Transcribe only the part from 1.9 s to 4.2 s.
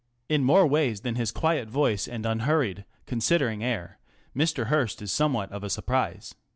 and unhurried, considering air,